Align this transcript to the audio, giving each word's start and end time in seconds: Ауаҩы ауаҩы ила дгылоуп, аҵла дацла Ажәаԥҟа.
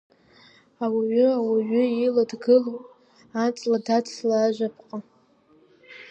Ауаҩы 0.83 1.25
ауаҩы 1.37 1.83
ила 2.05 2.23
дгылоуп, 2.29 2.85
аҵла 3.43 3.79
дацла 3.85 4.37
Ажәаԥҟа. 4.47 4.97